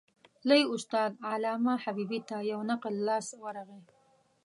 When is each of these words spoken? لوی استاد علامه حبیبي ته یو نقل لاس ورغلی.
لوی 0.49 0.63
استاد 0.75 1.11
علامه 1.31 1.73
حبیبي 1.83 2.19
ته 2.29 2.35
یو 2.51 2.59
نقل 2.71 2.93
لاس 3.07 3.27
ورغلی. 3.43 3.81